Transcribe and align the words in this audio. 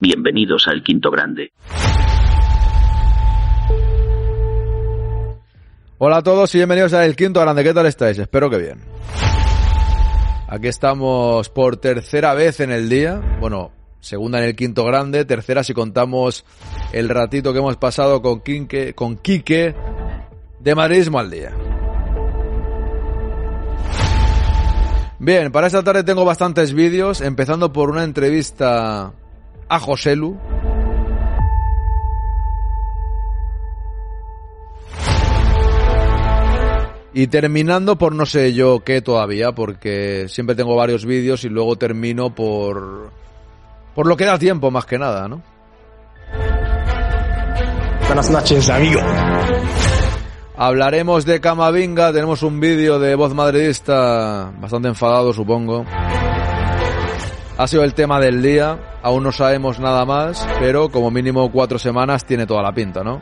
Bienvenidos 0.00 0.66
al 0.66 0.82
Quinto 0.82 1.10
Grande. 1.10 1.52
Hola 5.98 6.16
a 6.16 6.22
todos 6.22 6.54
y 6.54 6.58
bienvenidos 6.58 6.92
al 6.92 7.14
Quinto 7.14 7.40
Grande. 7.40 7.62
¿Qué 7.62 7.72
tal 7.72 7.86
estáis? 7.86 8.18
Espero 8.18 8.50
que 8.50 8.58
bien. 8.58 8.80
Aquí 10.48 10.66
estamos 10.68 11.48
por 11.48 11.76
tercera 11.76 12.34
vez 12.34 12.60
en 12.60 12.70
el 12.70 12.88
día. 12.88 13.20
Bueno, 13.40 13.72
segunda 14.00 14.38
en 14.38 14.44
el 14.44 14.56
Quinto 14.56 14.84
Grande, 14.84 15.24
tercera 15.24 15.64
si 15.64 15.74
contamos 15.74 16.44
el 16.92 17.08
ratito 17.08 17.52
que 17.52 17.60
hemos 17.60 17.76
pasado 17.76 18.20
con 18.20 18.40
Quique, 18.40 18.94
con 18.94 19.16
Quique 19.16 19.74
de 20.60 20.74
Madridismo 20.74 21.18
al 21.18 21.30
día. 21.30 21.52
Bien, 25.24 25.50
para 25.50 25.68
esta 25.68 25.82
tarde 25.82 26.04
tengo 26.04 26.26
bastantes 26.26 26.74
vídeos, 26.74 27.22
empezando 27.22 27.72
por 27.72 27.88
una 27.88 28.04
entrevista 28.04 29.10
a 29.70 29.80
Joselu. 29.80 30.36
Y 37.14 37.28
terminando 37.28 37.96
por 37.96 38.14
no 38.14 38.26
sé 38.26 38.52
yo 38.52 38.80
qué 38.84 39.00
todavía, 39.00 39.52
porque 39.52 40.26
siempre 40.28 40.56
tengo 40.56 40.76
varios 40.76 41.06
vídeos 41.06 41.42
y 41.44 41.48
luego 41.48 41.76
termino 41.76 42.34
por... 42.34 43.08
por 43.94 44.06
lo 44.06 44.18
que 44.18 44.26
da 44.26 44.38
tiempo 44.38 44.70
más 44.70 44.84
que 44.84 44.98
nada, 44.98 45.26
¿no? 45.26 45.40
Buenas 48.06 48.28
noches, 48.28 48.68
amigo. 48.68 49.00
Hablaremos 50.56 51.24
de 51.24 51.40
Camavinga, 51.40 52.12
tenemos 52.12 52.44
un 52.44 52.60
vídeo 52.60 53.00
de 53.00 53.16
voz 53.16 53.34
madridista 53.34 54.52
bastante 54.60 54.86
enfadado, 54.86 55.32
supongo. 55.32 55.84
Ha 57.58 57.66
sido 57.66 57.82
el 57.82 57.92
tema 57.94 58.20
del 58.20 58.40
día, 58.40 58.98
aún 59.02 59.24
no 59.24 59.32
sabemos 59.32 59.80
nada 59.80 60.04
más, 60.04 60.46
pero 60.60 60.90
como 60.90 61.10
mínimo 61.10 61.50
cuatro 61.50 61.76
semanas 61.76 62.24
tiene 62.24 62.46
toda 62.46 62.62
la 62.62 62.72
pinta, 62.72 63.02
¿no? 63.02 63.20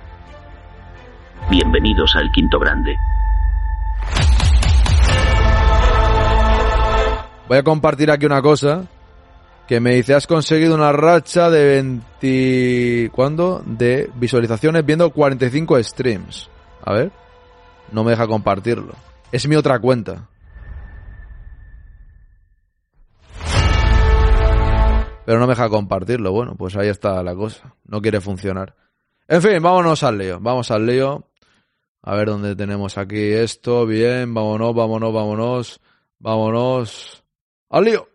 Bienvenidos 1.51 2.15
al 2.17 2.31
Quinto 2.33 2.59
Grande. 2.59 2.97
Voy 7.49 7.57
a 7.57 7.63
compartir 7.63 8.11
aquí 8.11 8.27
una 8.27 8.43
cosa 8.43 8.85
que 9.67 9.81
me 9.81 9.95
dice, 9.95 10.13
has 10.13 10.27
conseguido 10.27 10.75
una 10.75 10.93
racha 10.93 11.49
de 11.49 11.83
20... 12.21 13.11
¿Cuándo? 13.11 13.63
De 13.65 14.11
visualizaciones 14.17 14.85
viendo 14.85 15.09
45 15.11 15.83
streams. 15.83 16.51
A 16.85 16.93
ver. 16.93 17.22
No 17.93 18.05
me 18.05 18.11
deja 18.13 18.27
compartirlo. 18.27 18.95
Es 19.31 19.47
mi 19.47 19.55
otra 19.55 19.79
cuenta. 19.79 20.29
Pero 25.25 25.39
no 25.39 25.47
me 25.47 25.53
deja 25.53 25.69
compartirlo. 25.69 26.33
Bueno, 26.33 26.57
pues 26.57 26.77
ahí 26.77 26.89
está 26.89 27.23
la 27.23 27.35
cosa. 27.35 27.75
No 27.85 28.01
quiere 28.01 28.21
funcionar. 28.21 28.75
En 29.29 29.41
fin, 29.41 29.63
vámonos 29.63 30.03
al 30.03 30.19
lío. 30.19 30.41
Vamos 30.41 30.71
al 30.71 30.87
lío. 30.87 31.29
A 32.03 32.15
ver 32.17 32.29
dónde 32.29 32.57
tenemos 32.57 32.99
aquí 32.99 33.33
esto. 33.33 33.87
Bien, 33.87 34.35
vámonos, 34.35 34.75
vámonos, 34.75 35.13
vámonos. 35.13 35.81
Vámonos. 36.19 37.23
¡Al 37.71 37.85
lío! 37.85 38.09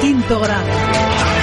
Quinto 0.00 0.40
grado. 0.40 1.39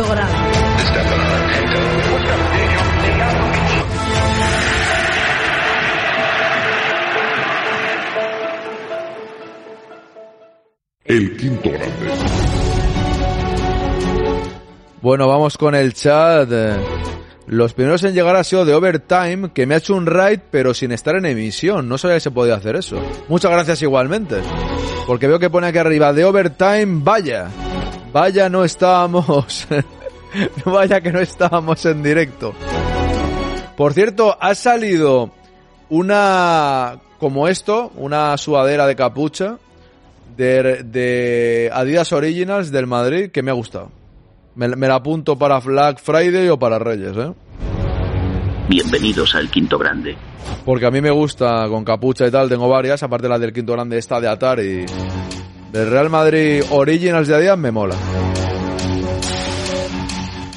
Grado. 0.00 0.32
El 11.04 11.36
quinto 11.36 11.70
grande. 11.70 11.88
Bueno, 15.02 15.28
vamos 15.28 15.58
con 15.58 15.74
el 15.74 15.92
chat. 15.92 16.48
Los 17.46 17.74
primeros 17.74 18.02
en 18.04 18.14
llegar 18.14 18.36
ha 18.36 18.44
sido 18.44 18.64
de 18.64 18.72
Overtime, 18.72 19.50
que 19.52 19.66
me 19.66 19.74
ha 19.74 19.78
hecho 19.78 19.94
un 19.94 20.06
raid, 20.06 20.40
pero 20.50 20.72
sin 20.72 20.92
estar 20.92 21.16
en 21.16 21.26
emisión. 21.26 21.88
No 21.88 21.98
sabía 21.98 22.16
que 22.16 22.20
se 22.20 22.30
podía 22.30 22.54
hacer 22.54 22.76
eso. 22.76 23.02
Muchas 23.28 23.50
gracias 23.50 23.82
igualmente. 23.82 24.36
Porque 25.06 25.26
veo 25.26 25.38
que 25.38 25.50
pone 25.50 25.66
aquí 25.66 25.78
arriba, 25.78 26.12
de 26.12 26.24
Overtime, 26.24 27.00
vaya. 27.02 27.48
Vaya, 28.12 28.48
no 28.48 28.64
estábamos. 28.64 29.66
vaya 30.64 31.00
que 31.00 31.12
no 31.12 31.20
estábamos 31.20 31.84
en 31.86 32.02
directo. 32.02 32.54
Por 33.76 33.94
cierto, 33.94 34.36
ha 34.38 34.54
salido 34.54 35.30
una. 35.88 36.98
como 37.18 37.48
esto, 37.48 37.90
una 37.96 38.36
sudadera 38.36 38.86
de 38.86 38.96
capucha 38.96 39.58
de, 40.36 40.82
de 40.84 41.70
Adidas 41.72 42.12
Originals 42.12 42.70
del 42.70 42.86
Madrid 42.86 43.30
que 43.30 43.42
me 43.42 43.50
ha 43.50 43.54
gustado. 43.54 43.90
Me, 44.54 44.68
me 44.68 44.88
la 44.88 44.96
apunto 44.96 45.38
para 45.38 45.58
Black 45.60 45.98
Friday 45.98 46.48
o 46.50 46.58
para 46.58 46.78
Reyes, 46.78 47.16
¿eh? 47.16 47.32
Bienvenidos 48.68 49.34
al 49.34 49.50
Quinto 49.50 49.78
Grande. 49.78 50.16
Porque 50.64 50.86
a 50.86 50.90
mí 50.90 51.00
me 51.00 51.10
gusta 51.10 51.66
con 51.68 51.84
capucha 51.84 52.26
y 52.26 52.30
tal, 52.30 52.48
tengo 52.48 52.68
varias, 52.68 53.02
aparte 53.02 53.28
la 53.28 53.38
del 53.38 53.52
quinto 53.52 53.72
grande 53.72 53.98
esta 53.98 54.20
de 54.20 54.28
Atari. 54.28 54.86
Del 55.72 55.90
Real 55.90 56.10
Madrid 56.10 56.62
Originals 56.70 57.28
de 57.28 57.34
Adidas 57.34 57.56
me 57.56 57.70
mola. 57.70 57.96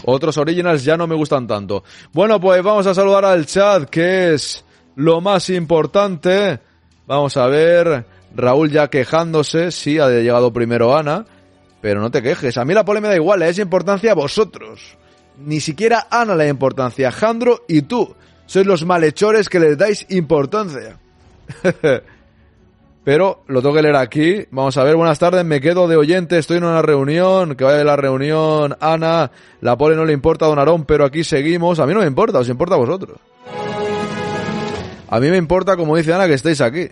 Otros 0.04 0.38
Originals 0.38 0.84
ya 0.84 0.98
no 0.98 1.08
me 1.08 1.16
gustan 1.16 1.48
tanto. 1.48 1.86
Bueno, 2.12 2.40
pues 2.42 2.62
vamos 2.62 2.86
a 2.86 2.94
saludar 2.94 3.24
al 3.24 3.46
chat, 3.46 3.90
que 3.90 4.34
es 4.34 4.66
lo 4.98 5.22
más 5.22 5.50
importante. 5.50 6.60
Vamos 7.08 7.38
a 7.38 7.48
ver, 7.48 8.06
Raúl 8.36 8.70
ya 8.70 8.90
quejándose, 8.90 9.72
sí, 9.72 10.00
ha 10.00 10.10
llegado 10.10 10.52
primero 10.52 10.96
Ana, 10.98 11.26
pero 11.80 12.02
no 12.02 12.12
te 12.12 12.22
quejes. 12.22 12.58
A 12.58 12.66
mí 12.66 12.74
la 12.74 12.84
pole 12.84 13.00
me 13.00 13.08
da 13.08 13.16
igual, 13.16 13.42
es 13.44 13.58
importancia 13.58 14.12
a 14.12 14.16
vosotros. 14.16 14.98
Ni 15.38 15.62
siquiera 15.62 16.08
Ana 16.12 16.36
le 16.36 16.44
da 16.44 16.50
importancia, 16.50 17.10
Jandro 17.12 17.64
y 17.70 17.84
tú. 17.84 18.14
Sois 18.48 18.68
los 18.68 18.86
malhechores 18.86 19.48
que 19.48 19.62
les 19.62 19.78
dais 19.78 20.06
importancia. 20.10 21.00
Pero 23.06 23.44
lo 23.48 23.62
tengo 23.62 23.76
que 23.76 23.84
leer 23.84 23.96
aquí. 23.96 24.48
Vamos 24.50 24.76
a 24.78 24.84
ver, 24.84 24.96
buenas 24.96 25.20
tardes, 25.20 25.46
me 25.46 25.62
quedo 25.62 25.88
de 25.88 25.96
oyente, 25.96 26.40
estoy 26.40 26.58
en 26.58 26.64
una 26.64 26.82
reunión, 26.82 27.56
que 27.56 27.64
vaya 27.64 27.78
de 27.78 27.84
la 27.86 27.96
reunión, 27.96 28.76
Ana, 28.82 29.32
la 29.62 29.78
pole 29.78 29.96
no 29.96 30.06
le 30.06 30.12
importa 30.12 30.46
a 30.46 30.48
Don 30.50 30.58
Arón, 30.58 30.86
pero 30.86 31.06
aquí 31.06 31.24
seguimos. 31.24 31.80
A 31.80 31.86
mí 31.86 31.94
no 31.94 32.00
me 32.00 32.08
importa, 32.08 32.40
os 32.40 32.50
importa 32.50 32.74
a 32.74 32.80
vosotros. 32.80 33.20
A 35.08 35.20
mí 35.20 35.30
me 35.30 35.38
importa, 35.38 35.78
como 35.78 35.96
dice 35.96 36.14
Ana, 36.14 36.26
que 36.26 36.34
estéis 36.34 36.62
aquí. 36.62 36.90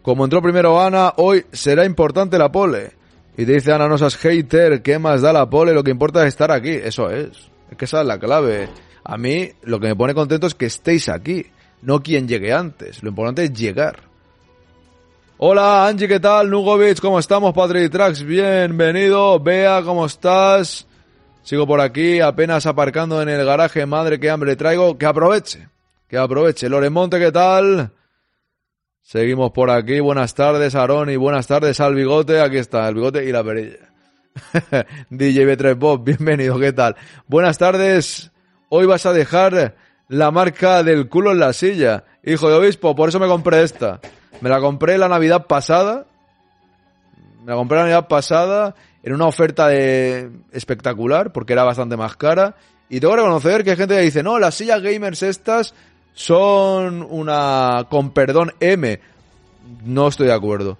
Como 0.00 0.22
entró 0.22 0.40
primero 0.40 0.80
Ana, 0.80 1.14
hoy 1.16 1.44
será 1.50 1.84
importante 1.84 2.38
la 2.38 2.52
pole. 2.52 2.92
Y 3.36 3.44
te 3.44 3.54
dice 3.54 3.72
Ana, 3.72 3.88
no 3.88 3.98
seas 3.98 4.16
hater, 4.16 4.80
¿qué 4.80 5.00
más 5.00 5.22
da 5.22 5.32
la 5.32 5.50
pole? 5.50 5.74
Lo 5.74 5.82
que 5.82 5.90
importa 5.90 6.22
es 6.22 6.28
estar 6.28 6.52
aquí. 6.52 6.70
Eso 6.70 7.10
es. 7.10 7.50
Es 7.68 7.76
que 7.76 7.86
esa 7.86 8.02
es 8.02 8.06
la 8.06 8.20
clave. 8.20 8.68
A 9.02 9.18
mí 9.18 9.50
lo 9.64 9.80
que 9.80 9.88
me 9.88 9.96
pone 9.96 10.14
contento 10.14 10.46
es 10.46 10.54
que 10.54 10.66
estéis 10.66 11.08
aquí, 11.08 11.46
no 11.82 12.00
quien 12.00 12.28
llegue 12.28 12.52
antes. 12.52 13.02
Lo 13.02 13.08
importante 13.08 13.42
es 13.42 13.52
llegar. 13.52 14.06
Hola 15.38 15.86
Angie, 15.86 16.08
¿qué 16.08 16.18
tal? 16.18 16.48
Nugovic, 16.48 16.98
¿cómo 16.98 17.18
estamos? 17.18 17.52
Patrick 17.52 17.92
Trax, 17.92 18.22
bienvenido. 18.22 19.38
Bea, 19.38 19.82
¿cómo 19.82 20.06
estás? 20.06 20.86
Sigo 21.42 21.66
por 21.66 21.78
aquí, 21.82 22.20
apenas 22.20 22.64
aparcando 22.64 23.20
en 23.20 23.28
el 23.28 23.44
garaje. 23.44 23.84
Madre, 23.84 24.18
qué 24.18 24.30
hambre 24.30 24.56
traigo. 24.56 24.96
Que 24.96 25.04
aproveche, 25.04 25.68
que 26.08 26.16
aproveche. 26.16 26.70
Loremonte, 26.70 27.18
¿qué 27.18 27.30
tal? 27.30 27.92
Seguimos 29.02 29.50
por 29.50 29.68
aquí. 29.68 30.00
Buenas 30.00 30.34
tardes, 30.34 30.74
Aarón, 30.74 31.10
y 31.10 31.16
buenas 31.16 31.46
tardes 31.46 31.80
al 31.80 31.94
bigote. 31.94 32.40
Aquí 32.40 32.56
está, 32.56 32.88
el 32.88 32.94
bigote 32.94 33.22
y 33.26 33.30
la 33.30 33.44
perilla. 33.44 33.92
DJ 35.10 35.54
B3 35.54 35.76
Bob, 35.76 36.02
bienvenido, 36.02 36.58
¿qué 36.58 36.72
tal? 36.72 36.96
Buenas 37.26 37.58
tardes. 37.58 38.32
Hoy 38.70 38.86
vas 38.86 39.04
a 39.04 39.12
dejar 39.12 39.76
la 40.08 40.30
marca 40.30 40.82
del 40.82 41.10
culo 41.10 41.32
en 41.32 41.40
la 41.40 41.52
silla. 41.52 42.04
Hijo 42.24 42.48
de 42.48 42.54
obispo, 42.54 42.96
por 42.96 43.10
eso 43.10 43.20
me 43.20 43.26
compré 43.26 43.62
esta. 43.62 44.00
Me 44.40 44.50
la 44.50 44.60
compré 44.60 44.98
la 44.98 45.08
Navidad 45.08 45.46
pasada. 45.46 46.06
Me 47.40 47.52
la 47.52 47.54
compré 47.54 47.76
la 47.78 47.84
Navidad 47.84 48.08
pasada 48.08 48.74
en 49.02 49.14
una 49.14 49.26
oferta 49.26 49.68
de 49.68 50.30
espectacular 50.52 51.32
porque 51.32 51.52
era 51.52 51.64
bastante 51.64 51.96
más 51.96 52.16
cara. 52.16 52.56
Y 52.88 53.00
tengo 53.00 53.14
que 53.14 53.20
reconocer 53.20 53.64
que 53.64 53.70
hay 53.70 53.76
gente 53.76 53.96
que 53.96 54.02
dice, 54.02 54.22
no, 54.22 54.38
las 54.38 54.54
sillas 54.54 54.82
gamers 54.82 55.22
estas 55.22 55.74
son 56.12 57.06
una, 57.08 57.86
con 57.90 58.10
perdón, 58.10 58.52
M. 58.60 59.00
No 59.84 60.08
estoy 60.08 60.26
de 60.26 60.34
acuerdo. 60.34 60.78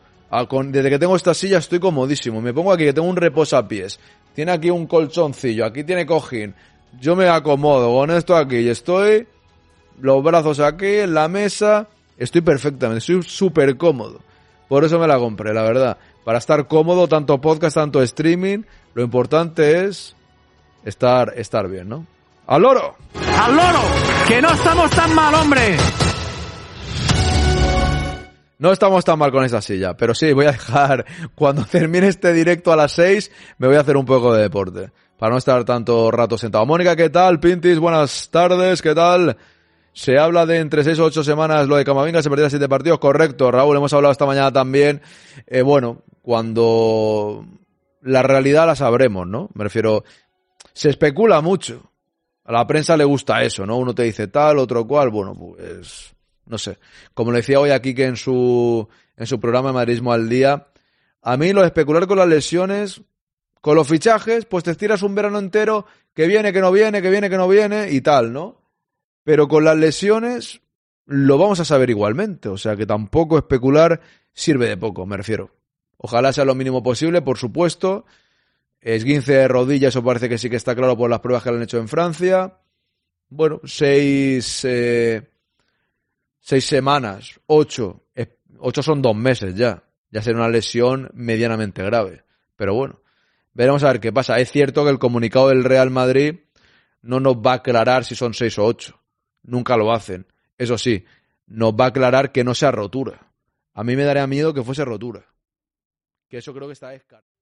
Desde 0.66 0.90
que 0.90 0.98
tengo 0.98 1.16
esta 1.16 1.34
silla 1.34 1.58
estoy 1.58 1.78
comodísimo. 1.78 2.40
Me 2.40 2.52
pongo 2.52 2.72
aquí 2.72 2.84
que 2.84 2.92
tengo 2.92 3.08
un 3.08 3.16
reposapiés. 3.16 3.98
Tiene 4.34 4.52
aquí 4.52 4.70
un 4.70 4.86
colchoncillo, 4.86 5.64
aquí 5.64 5.82
tiene 5.82 6.04
cojín. 6.04 6.54
Yo 7.00 7.16
me 7.16 7.28
acomodo 7.28 7.92
con 7.92 8.10
esto 8.10 8.36
aquí 8.36 8.58
y 8.58 8.68
estoy 8.68 9.26
los 10.00 10.22
brazos 10.22 10.60
aquí 10.60 10.86
en 10.86 11.14
la 11.14 11.28
mesa 11.28 11.88
Estoy 12.16 12.40
perfectamente, 12.40 12.98
estoy 12.98 13.22
súper 13.22 13.76
cómodo. 13.76 14.20
Por 14.68 14.84
eso 14.84 14.98
me 14.98 15.06
la 15.06 15.18
compré, 15.18 15.52
la 15.52 15.62
verdad. 15.62 15.98
Para 16.24 16.38
estar 16.38 16.66
cómodo, 16.66 17.06
tanto 17.06 17.40
podcast, 17.40 17.76
tanto 17.76 18.02
streaming, 18.02 18.62
lo 18.94 19.02
importante 19.02 19.84
es 19.84 20.16
estar, 20.84 21.32
estar 21.36 21.68
bien, 21.68 21.88
¿no? 21.88 22.06
¡Al 22.46 22.62
loro! 22.62 22.96
¡Al 23.14 23.54
loro! 23.54 23.80
¡Que 24.26 24.40
no 24.40 24.50
estamos 24.50 24.90
tan 24.90 25.14
mal, 25.14 25.34
hombre! 25.34 25.76
No 28.58 28.72
estamos 28.72 29.04
tan 29.04 29.18
mal 29.18 29.30
con 29.30 29.44
esta 29.44 29.60
silla, 29.60 29.94
pero 29.96 30.14
sí, 30.14 30.32
voy 30.32 30.46
a 30.46 30.52
dejar, 30.52 31.04
cuando 31.34 31.64
termine 31.64 32.08
este 32.08 32.32
directo 32.32 32.72
a 32.72 32.76
las 32.76 32.92
6, 32.92 33.30
me 33.58 33.66
voy 33.66 33.76
a 33.76 33.80
hacer 33.80 33.96
un 33.96 34.06
poco 34.06 34.32
de 34.32 34.42
deporte, 34.42 34.90
para 35.18 35.32
no 35.32 35.38
estar 35.38 35.62
tanto 35.64 36.10
rato 36.10 36.38
sentado. 36.38 36.64
Mónica, 36.64 36.96
¿qué 36.96 37.10
tal? 37.10 37.38
Pintis, 37.38 37.78
buenas 37.78 38.30
tardes, 38.30 38.80
¿qué 38.80 38.94
tal? 38.94 39.36
Se 39.96 40.18
habla 40.18 40.44
de 40.44 40.58
entre 40.58 40.84
seis 40.84 40.98
o 40.98 41.04
ocho 41.04 41.24
semanas 41.24 41.66
lo 41.68 41.76
de 41.76 41.84
Camavinga, 41.84 42.22
se 42.22 42.28
perdió 42.28 42.50
siete 42.50 42.68
partidos, 42.68 42.98
correcto. 42.98 43.50
Raúl, 43.50 43.78
hemos 43.78 43.94
hablado 43.94 44.12
esta 44.12 44.26
mañana 44.26 44.52
también. 44.52 45.00
Eh, 45.46 45.62
bueno, 45.62 46.02
cuando 46.20 47.46
la 48.02 48.22
realidad 48.22 48.66
la 48.66 48.76
sabremos, 48.76 49.26
¿no? 49.26 49.48
Me 49.54 49.64
refiero, 49.64 50.04
se 50.74 50.90
especula 50.90 51.40
mucho. 51.40 51.90
A 52.44 52.52
la 52.52 52.66
prensa 52.66 52.94
le 52.98 53.04
gusta 53.04 53.42
eso, 53.42 53.64
¿no? 53.64 53.78
Uno 53.78 53.94
te 53.94 54.02
dice 54.02 54.28
tal, 54.28 54.58
otro 54.58 54.86
cual. 54.86 55.08
Bueno, 55.08 55.34
pues, 55.34 56.14
no 56.44 56.58
sé. 56.58 56.76
Como 57.14 57.32
le 57.32 57.38
decía 57.38 57.58
hoy 57.58 57.70
aquí 57.70 57.94
que 57.94 58.04
en 58.04 58.16
su, 58.16 58.86
en 59.16 59.26
su 59.26 59.40
programa 59.40 59.72
Madridismo 59.72 60.12
al 60.12 60.28
Día, 60.28 60.66
a 61.22 61.36
mí 61.38 61.54
lo 61.54 61.62
de 61.62 61.68
especular 61.68 62.06
con 62.06 62.18
las 62.18 62.28
lesiones, 62.28 63.00
con 63.62 63.74
los 63.74 63.88
fichajes, 63.88 64.44
pues 64.44 64.62
te 64.62 64.72
estiras 64.72 65.02
un 65.02 65.14
verano 65.14 65.38
entero, 65.38 65.86
que 66.12 66.26
viene, 66.26 66.52
que 66.52 66.60
no 66.60 66.70
viene, 66.70 67.00
que 67.00 67.08
viene, 67.08 67.30
que 67.30 67.38
no 67.38 67.48
viene, 67.48 67.90
y 67.92 68.02
tal, 68.02 68.34
¿no? 68.34 68.55
Pero 69.26 69.48
con 69.48 69.64
las 69.64 69.76
lesiones 69.76 70.60
lo 71.04 71.36
vamos 71.36 71.58
a 71.58 71.64
saber 71.64 71.90
igualmente. 71.90 72.48
O 72.48 72.56
sea 72.56 72.76
que 72.76 72.86
tampoco 72.86 73.36
especular 73.38 74.00
sirve 74.32 74.68
de 74.68 74.76
poco, 74.76 75.04
me 75.04 75.16
refiero. 75.16 75.50
Ojalá 75.96 76.32
sea 76.32 76.44
lo 76.44 76.54
mínimo 76.54 76.80
posible, 76.80 77.22
por 77.22 77.36
supuesto. 77.36 78.06
Esguince 78.80 79.32
de 79.32 79.48
rodilla, 79.48 79.88
eso 79.88 80.04
parece 80.04 80.28
que 80.28 80.38
sí 80.38 80.48
que 80.48 80.54
está 80.54 80.76
claro 80.76 80.96
por 80.96 81.10
las 81.10 81.18
pruebas 81.18 81.42
que 81.42 81.50
le 81.50 81.56
han 81.56 81.64
hecho 81.64 81.78
en 81.78 81.88
Francia. 81.88 82.56
Bueno, 83.28 83.60
seis, 83.64 84.60
eh, 84.62 85.28
seis 86.38 86.64
semanas, 86.64 87.40
ocho. 87.46 88.04
Ocho 88.60 88.80
son 88.80 89.02
dos 89.02 89.16
meses 89.16 89.56
ya. 89.56 89.82
Ya 90.12 90.22
será 90.22 90.38
una 90.38 90.48
lesión 90.48 91.10
medianamente 91.14 91.82
grave. 91.82 92.22
Pero 92.54 92.74
bueno, 92.74 93.00
veremos 93.54 93.82
a 93.82 93.88
ver 93.88 93.98
qué 93.98 94.12
pasa. 94.12 94.38
Es 94.38 94.52
cierto 94.52 94.84
que 94.84 94.90
el 94.90 95.00
comunicado 95.00 95.48
del 95.48 95.64
Real 95.64 95.90
Madrid 95.90 96.36
no 97.02 97.18
nos 97.18 97.38
va 97.38 97.54
a 97.54 97.56
aclarar 97.56 98.04
si 98.04 98.14
son 98.14 98.32
seis 98.32 98.56
o 98.60 98.64
ocho 98.64 99.00
nunca 99.46 99.76
lo 99.76 99.92
hacen. 99.92 100.26
Eso 100.58 100.76
sí, 100.76 101.04
nos 101.46 101.72
va 101.72 101.86
a 101.86 101.88
aclarar 101.88 102.32
que 102.32 102.44
no 102.44 102.54
sea 102.54 102.70
rotura. 102.70 103.32
A 103.72 103.84
mí 103.84 103.96
me 103.96 104.04
daría 104.04 104.26
miedo 104.26 104.52
que 104.52 104.62
fuese 104.62 104.84
rotura. 104.84 105.26
Que 106.28 106.38
eso 106.38 106.52
creo 106.52 106.66
que 106.66 106.72
está 106.72 106.90
descartado. 106.90 107.36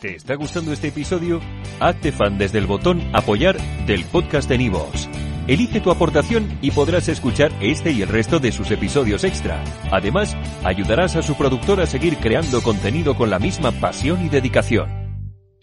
¿Te 0.00 0.14
está 0.14 0.36
gustando 0.36 0.72
este 0.72 0.88
episodio? 0.88 1.40
Hazte 1.80 2.12
fan 2.12 2.38
desde 2.38 2.58
el 2.58 2.66
botón 2.66 3.02
Apoyar 3.14 3.58
del 3.86 4.04
podcast 4.04 4.48
de 4.48 4.58
Nivos. 4.58 5.08
Elige 5.48 5.80
tu 5.80 5.90
aportación 5.90 6.58
y 6.60 6.70
podrás 6.70 7.08
escuchar 7.08 7.50
este 7.60 7.90
y 7.90 8.02
el 8.02 8.08
resto 8.08 8.38
de 8.38 8.52
sus 8.52 8.70
episodios 8.70 9.24
extra. 9.24 9.64
Además, 9.90 10.36
ayudarás 10.62 11.16
a 11.16 11.22
su 11.22 11.36
productor 11.36 11.80
a 11.80 11.86
seguir 11.86 12.18
creando 12.18 12.62
contenido 12.62 13.16
con 13.16 13.30
la 13.30 13.38
misma 13.38 13.72
pasión 13.72 14.24
y 14.24 14.28
dedicación. 14.28 14.97